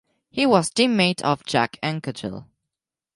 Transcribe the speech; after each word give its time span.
He 0.31 0.47
was 0.47 0.71
teammate 0.71 1.21
of 1.21 1.45
Jacques 1.45 1.77
Anquetil. 1.83 2.47